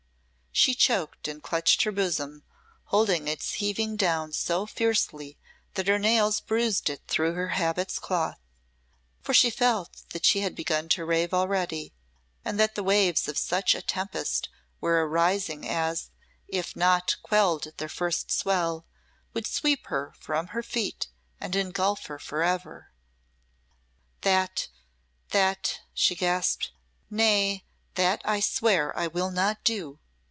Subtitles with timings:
[0.53, 2.43] She choked, and clutched her bosom,
[2.85, 5.39] holding its heaving down so fiercely
[5.73, 8.37] that her nails bruised it through her habit's cloth;
[9.21, 11.93] for she felt that she had begun to rave already,
[12.45, 14.49] and that the waves of such a tempest
[14.81, 16.11] were arising as,
[16.49, 18.85] if not quelled at their first swell,
[19.33, 21.07] would sweep her from her feet
[21.39, 22.91] and engulf her for ever.
[24.21, 24.67] "That
[25.29, 26.71] that!" she gasped
[27.09, 27.63] "nay
[27.95, 29.97] that I swear I will not do!